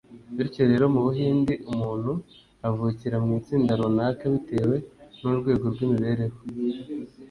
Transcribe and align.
bityo 0.37 0.61
rero, 0.71 0.85
mu 0.93 0.99
buhindi 1.07 1.53
umuntu 1.71 2.11
avukira 2.67 3.15
mu 3.25 3.31
itsinda 3.39 3.71
runaka 3.81 4.23
bitewe 4.33 4.75
n’urwego 5.21 5.65
rw’imibereho 5.73 6.37